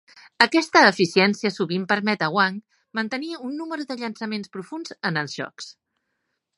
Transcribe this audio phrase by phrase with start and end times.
[0.43, 2.57] Aquesta eficiència sovint permet a Wang
[3.01, 5.75] mantenir un número de llançaments profunds en els jocs.